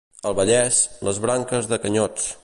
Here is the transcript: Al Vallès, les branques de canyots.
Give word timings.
Al 0.29 0.35
Vallès, 0.37 0.79
les 1.09 1.19
branques 1.27 1.71
de 1.73 1.83
canyots. 1.85 2.31